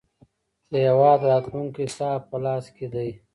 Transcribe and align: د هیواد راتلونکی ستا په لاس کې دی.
د 0.71 0.73
هیواد 0.87 1.19
راتلونکی 1.31 1.85
ستا 1.93 2.09
په 2.29 2.37
لاس 2.43 2.65
کې 2.75 2.87
دی. 2.93 3.09